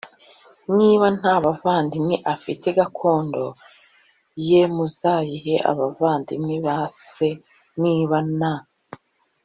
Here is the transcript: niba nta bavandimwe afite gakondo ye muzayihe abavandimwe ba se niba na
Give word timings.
niba 0.77 1.05
nta 1.17 1.35
bavandimwe 1.43 2.15
afite 2.33 2.67
gakondo 2.77 3.45
ye 4.47 4.61
muzayihe 4.75 5.55
abavandimwe 5.71 6.55
ba 6.65 6.77
se 7.11 7.29
niba 7.81 8.17
na 8.39 8.53